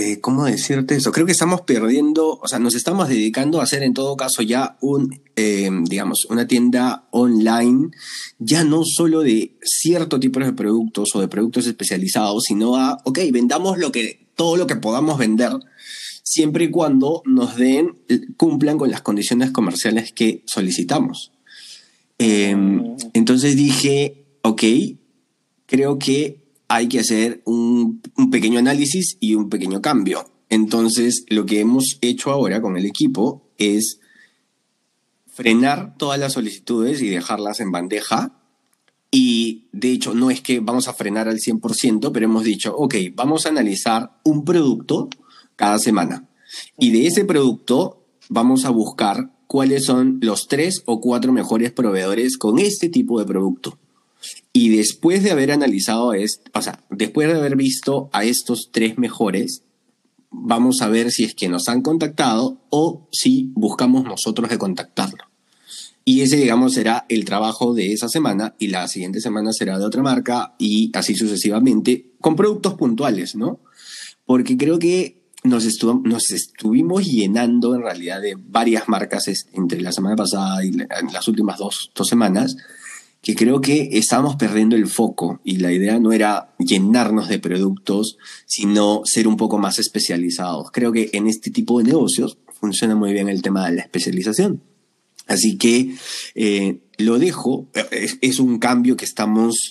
[0.00, 1.12] eh, ¿cómo decirte eso?
[1.12, 4.78] Creo que estamos perdiendo, o sea, nos estamos dedicando a hacer en todo caso ya
[4.80, 7.90] un, eh, digamos, una tienda online,
[8.38, 13.18] ya no solo de cierto tipo de productos o de productos especializados, sino a, ok,
[13.30, 15.52] vendamos lo que, todo lo que podamos vender,
[16.22, 17.98] siempre y cuando nos den,
[18.38, 21.32] cumplan con las condiciones comerciales que solicitamos.
[22.16, 24.62] Em, entonces dije, ok,
[25.66, 26.39] creo que
[26.70, 30.30] hay que hacer un, pequeño análisis y un pequeño cambio.
[30.48, 33.98] Entonces, lo que hemos hecho ahora con el equipo es
[35.26, 38.36] frenar todas las solicitudes y dejarlas en bandeja
[39.10, 42.94] Y de hecho, no es que vamos a frenar al 100%, pero hemos dicho, ok,
[43.14, 45.08] vamos a analizar un producto
[45.56, 46.28] cada semana.
[46.78, 52.38] Y de ese producto vamos a buscar cuáles son los tres o cuatro mejores proveedores
[52.38, 53.76] con este tipo de producto.
[54.52, 58.98] Y después de haber analizado, esto, o sea, después de haber visto a estos tres
[58.98, 59.62] mejores,
[60.30, 65.24] vamos a ver si es que nos han contactado o si buscamos nosotros de contactarlo.
[66.04, 69.84] Y ese, digamos, será el trabajo de esa semana y la siguiente semana será de
[69.84, 73.60] otra marca y así sucesivamente, con productos puntuales, ¿no?
[74.24, 75.64] Porque creo que nos,
[76.04, 81.58] nos estuvimos llenando en realidad de varias marcas entre la semana pasada y las últimas
[81.58, 82.56] dos, dos semanas
[83.22, 88.16] que creo que estábamos perdiendo el foco y la idea no era llenarnos de productos,
[88.46, 90.70] sino ser un poco más especializados.
[90.70, 94.62] Creo que en este tipo de negocios funciona muy bien el tema de la especialización.
[95.26, 95.94] Así que
[96.34, 99.70] eh, lo dejo, es, un cambio que estamos,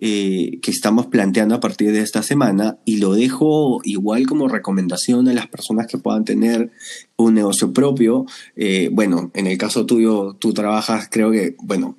[0.00, 5.28] eh, que estamos planteando a partir de esta semana y lo dejo igual como recomendación
[5.28, 6.70] a las personas que puedan tener
[7.16, 8.24] un negocio propio.
[8.56, 11.98] Eh, bueno, en el caso tuyo, tú trabajas, creo que, bueno,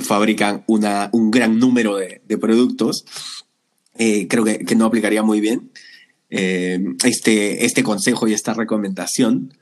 [0.00, 3.04] fabrican una, un gran número de, productos.
[3.98, 5.70] Eh, creo que, no aplicaría muy bien
[6.30, 9.54] eh, este, este consejo y esta recomendación.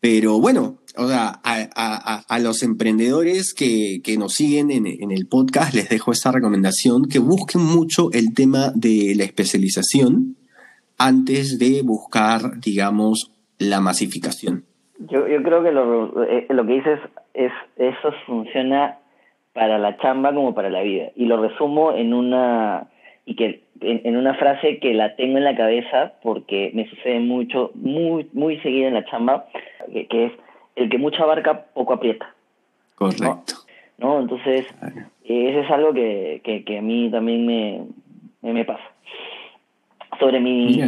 [0.00, 5.88] Pero bueno, o sea, a, los emprendedores que, nos siguen en, en, el podcast les
[5.88, 10.36] dejo esta recomendación, que busquen mucho el tema de la especialización
[10.98, 14.64] antes de buscar, digamos, la masificación.
[14.98, 17.00] Yo, yo creo que lo, eh, lo que dices
[17.34, 18.98] es, eso funciona
[19.54, 21.10] para la chamba como para la vida.
[21.16, 22.88] Y lo resumo en una
[23.24, 27.70] y que en, una frase que la tengo en la cabeza porque me sucede mucho,
[27.74, 29.46] muy, muy seguida en la chamba,
[29.90, 30.32] que, es
[30.76, 32.34] el que mucha abarca, poco aprieta.
[32.96, 33.54] Correcto.
[33.98, 34.20] ¿No?
[34.20, 34.66] Entonces,
[35.24, 37.82] eso es algo que, que, a mí también me,
[38.42, 38.84] me, pasa.
[40.18, 40.82] Sobre mi,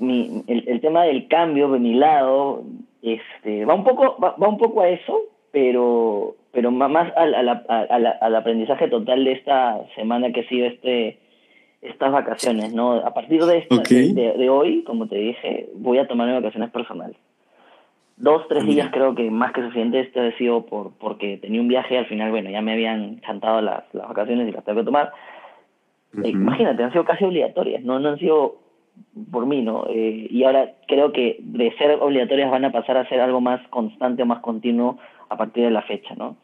[0.00, 2.62] mi, el, el, tema del cambio de mi lado,
[3.02, 5.22] este, va un poco, va, va un poco a eso,
[5.52, 7.48] pero pero más al, al,
[8.20, 11.18] al, aprendizaje total de esta semana que ha sido este
[11.80, 12.92] estas vacaciones, ¿no?
[12.92, 17.16] A partir de, esta, de, hoy, como te dije, voy a tomarme vacaciones personales.
[18.16, 19.98] Dos, tres días creo que más que suficiente.
[19.98, 23.60] Este ha sido por, porque tenía un viaje, al final, bueno, ya me habían chantado
[23.60, 25.10] las, las vacaciones y las tengo que tomar.
[26.22, 28.58] Eh, imagínate, han sido casi obligatorias, no, no han sido
[29.30, 29.86] por mí, ¿no?
[29.88, 33.66] Eh, y ahora creo que de ser obligatorias van a pasar a ser algo más
[33.68, 34.98] constante o más continuo
[35.32, 36.36] a partir de la fecha, ¿no?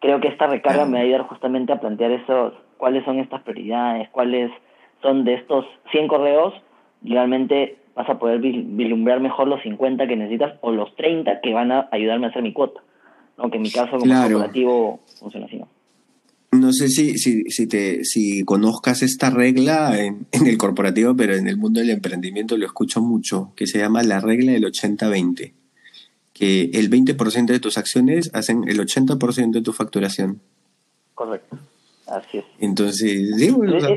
[0.00, 3.42] Creo que esta recarga me va a ayudar justamente a plantear esos, cuáles son estas
[3.42, 4.50] prioridades, cuáles
[5.02, 6.54] son de estos 100 correos,
[7.02, 11.72] realmente vas a poder vislumbrar mejor los 50 que necesitas o los 30 que van
[11.72, 12.80] a ayudarme a hacer mi cuota.
[13.36, 15.68] Aunque en mi caso como corporativo funciona así, ¿no?
[16.52, 21.36] No sé si, si, si, te, si conozcas esta regla en, en, el corporativo, pero
[21.36, 25.52] en el mundo del emprendimiento lo escucho mucho, que se llama la regla del 80-20
[26.40, 30.40] que el 20% de tus acciones hacen el 80% de tu facturación.
[31.14, 31.58] Correcto,
[32.06, 32.44] así es.
[32.58, 33.30] Entonces,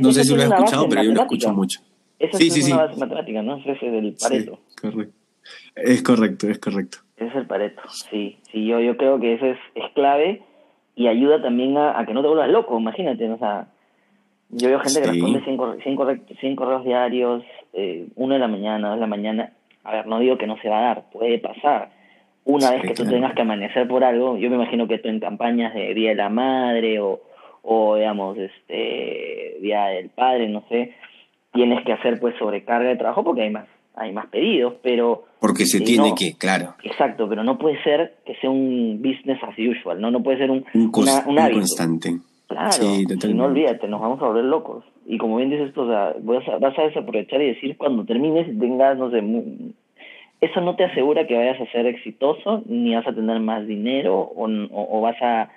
[0.02, 1.80] no sé si lo has escuchado, pero yo lo escucho mucho.
[2.20, 3.56] Esa sí, es sí, una base matemática, ¿no?
[3.56, 4.60] Es del Pareto.
[4.82, 5.14] correcto.
[5.76, 6.98] Es correcto, es correcto.
[7.16, 8.38] Es el Pareto, sí.
[8.52, 10.44] Sí, yo, yo creo que eso es, es clave
[10.98, 13.68] y ayuda también a, que no te vuelvas loco, imagínate, o sea,
[14.50, 19.02] yo veo gente que responde 100, correos diarios, eh, uno de la mañana, dos de
[19.02, 19.54] la mañana.
[19.86, 22.03] A ver, no digo que no se va a dar, puede pasar,
[22.46, 25.20] una vez que tú tengas que amanecer por algo, yo me imagino que tú en
[25.20, 27.22] campañas de Día de la Madre o,
[27.62, 30.94] o digamos, este, Día del Padre, no sé,
[31.54, 35.26] tienes que hacer pues sobrecarga de trabajo porque hay más, hay más pedidos, pero...
[35.40, 36.76] Porque se tiene que, claro.
[36.84, 40.12] Exacto, pero no puede ser que sea un business as usual, ¿no?
[40.12, 42.18] No puede ser un, un, constante.
[42.48, 44.84] Claro, sí, no olvídate, nos vamos a volver locos.
[45.06, 48.48] Y como bien dices, o sea, vas a, vas a desaprovechar y decir cuando termines
[48.48, 49.22] y tengas, no sé,
[50.44, 54.20] eso no te asegura que vayas a ser exitoso, ni vas a tener más dinero
[54.20, 55.50] o, o, vas a,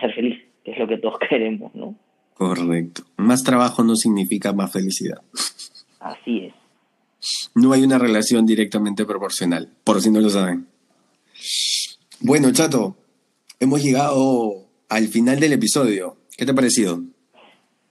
[0.00, 1.94] ser feliz, que es lo que todos queremos, ¿no?
[2.34, 3.02] Correcto.
[3.16, 5.22] Más trabajo no significa más felicidad.
[6.00, 6.54] Así es.
[7.54, 10.66] No hay una relación directamente proporcional, por si no lo saben.
[12.20, 12.96] Bueno, chato,
[13.60, 16.16] hemos llegado al final del episodio.
[16.36, 17.00] ¿Qué te ha parecido?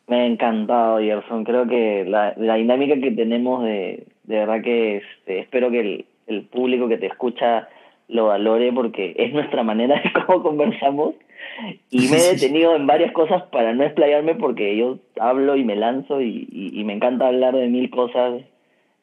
[0.08, 1.46] Me ha encantado, Gerson.
[1.46, 6.44] Creo que la, dinámica que tenemos de, de verdad que este, espero que el, el
[6.44, 7.70] público que te escucha
[8.08, 11.16] lo valore porque es nuestra manera de cómo conversamos.
[11.90, 15.76] Y me he detenido en varias cosas para no explayarme porque yo hablo y me
[15.76, 18.42] lanzo y, y, me encanta hablar de mil cosas,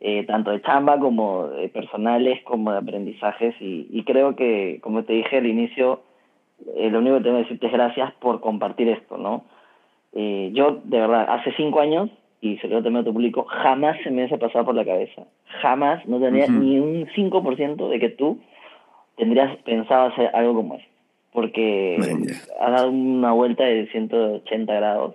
[0.01, 3.55] eh, tanto de chamba como de personales como de aprendizajes.
[3.61, 6.01] Y, y creo que, como te dije al inicio,
[6.77, 9.45] eh, lo único que tengo que decirte es gracias por compartir esto, ¿no?
[10.12, 12.11] eh, yo, de verdad, hace cinco años,
[12.41, 15.24] y se lo también a tu público, jamás se me hubiese pasado por la cabeza.
[15.61, 18.41] Jamás, no tenía ni un 5% de que tú
[19.16, 20.86] tendrías pensado hacer algo como eso.
[21.32, 21.99] Porque
[22.59, 25.14] ha dado una vuelta de 180 grados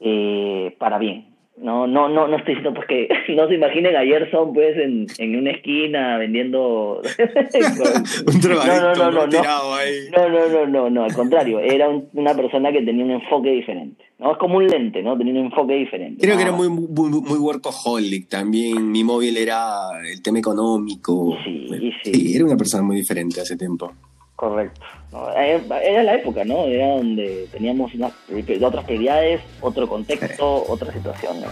[0.00, 1.31] eh, para bien.
[1.58, 5.36] No, no, no, no estoy diciendo porque no se imaginen ayer son pues en, en
[5.36, 7.00] una esquina vendiendo
[8.26, 10.08] un no, no, no, no, ahí.
[10.16, 14.02] no, no, no, no, no, al contrario, era una persona que tenía un enfoque diferente.
[14.18, 15.18] No es como un lente, ¿no?
[15.18, 16.24] Tenía un enfoque diferente.
[16.24, 18.90] Creo que era muy, muy, muy workaholic también.
[18.90, 21.36] Mi móvil era el tema económico.
[21.44, 21.66] Sí,
[22.04, 22.14] sí.
[22.14, 23.92] sí, era una persona muy diferente hace tiempo.
[24.36, 24.80] Correcto.
[25.12, 26.64] Era la época, ¿no?
[26.64, 28.12] Era donde teníamos unas
[28.62, 31.48] otras prioridades, otro contexto, otra situación, ¿no?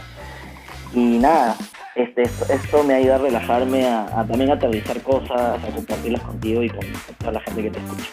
[0.93, 1.57] Y nada,
[1.95, 6.81] este, esto, me ayuda a relajarme, a, también aterrizar cosas, a compartirlas contigo y con,
[7.19, 8.11] toda la gente que te escucha.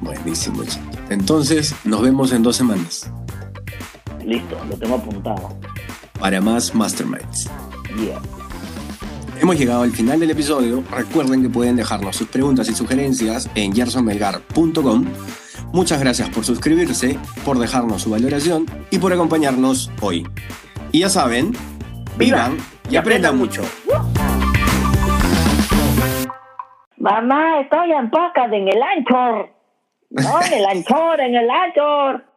[0.00, 0.62] Buenísimo,
[1.08, 3.10] Entonces, nos vemos en dos semanas.
[4.24, 5.56] Listo, lo tengo apuntado.
[6.18, 7.50] Para más Masterminds.
[7.96, 8.39] Yeah.
[9.40, 10.84] Hemos llegado al final del episodio.
[10.90, 15.06] Recuerden que pueden dejarnos sus preguntas y sugerencias en gersonmelgar.com.
[15.72, 20.28] Muchas gracias por suscribirse, por dejarnos su valoración y por acompañarnos hoy.
[20.92, 21.52] Y ya saben,
[22.18, 22.58] vivan
[22.90, 23.62] y, aprendan mucho.
[26.98, 29.48] Mamá, estoy en podcast en el Anchor.
[30.10, 32.29] No, en el Anchor, en el Anchor.